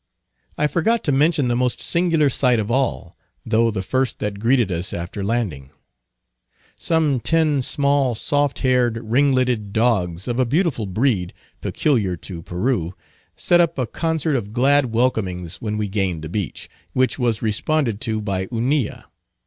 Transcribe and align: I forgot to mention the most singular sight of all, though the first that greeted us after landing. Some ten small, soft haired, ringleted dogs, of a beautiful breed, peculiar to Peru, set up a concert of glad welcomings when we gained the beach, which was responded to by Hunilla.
I 0.57 0.65
forgot 0.65 1.03
to 1.03 1.11
mention 1.11 1.47
the 1.47 1.55
most 1.55 1.79
singular 1.79 2.27
sight 2.31 2.57
of 2.59 2.71
all, 2.71 3.15
though 3.45 3.69
the 3.69 3.83
first 3.83 4.17
that 4.17 4.39
greeted 4.39 4.71
us 4.71 4.93
after 4.95 5.23
landing. 5.23 5.69
Some 6.75 7.19
ten 7.19 7.61
small, 7.61 8.15
soft 8.15 8.61
haired, 8.61 8.97
ringleted 9.03 9.73
dogs, 9.73 10.27
of 10.27 10.39
a 10.39 10.43
beautiful 10.47 10.87
breed, 10.87 11.35
peculiar 11.61 12.17
to 12.17 12.41
Peru, 12.41 12.95
set 13.35 13.61
up 13.61 13.77
a 13.77 13.85
concert 13.85 14.35
of 14.35 14.53
glad 14.53 14.87
welcomings 14.87 15.57
when 15.61 15.77
we 15.77 15.87
gained 15.87 16.23
the 16.23 16.29
beach, 16.29 16.67
which 16.93 17.19
was 17.19 17.43
responded 17.43 18.01
to 18.01 18.21
by 18.21 18.47
Hunilla. 18.47 19.05